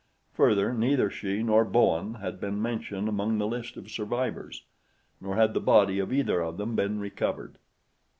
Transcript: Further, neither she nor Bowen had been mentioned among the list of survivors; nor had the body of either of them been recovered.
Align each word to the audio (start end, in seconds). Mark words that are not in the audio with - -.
Further, 0.33 0.73
neither 0.73 1.11
she 1.11 1.43
nor 1.43 1.63
Bowen 1.63 2.15
had 2.15 2.39
been 2.39 2.59
mentioned 2.59 3.07
among 3.07 3.37
the 3.37 3.45
list 3.45 3.77
of 3.77 3.91
survivors; 3.91 4.63
nor 5.21 5.35
had 5.35 5.53
the 5.53 5.59
body 5.59 5.99
of 5.99 6.11
either 6.11 6.41
of 6.41 6.57
them 6.57 6.75
been 6.75 6.99
recovered. 6.99 7.59